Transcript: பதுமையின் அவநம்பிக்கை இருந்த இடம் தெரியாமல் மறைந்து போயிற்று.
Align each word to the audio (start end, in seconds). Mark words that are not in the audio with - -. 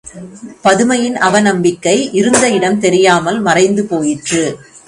பதுமையின் 0.63 1.17
அவநம்பிக்கை 1.17 2.09
இருந்த 2.11 2.49
இடம் 2.49 2.79
தெரியாமல் 2.79 3.39
மறைந்து 3.39 3.83
போயிற்று. 3.85 4.43